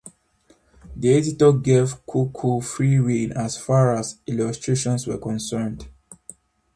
The 0.95 1.13
editor 1.13 1.51
gave 1.53 2.03
Kaku 2.07 2.63
free 2.65 2.97
rein 2.97 3.33
as 3.33 3.55
far 3.55 3.93
as 3.95 4.17
illustrations 4.25 5.05
were 5.05 5.19
concerned. 5.19 5.89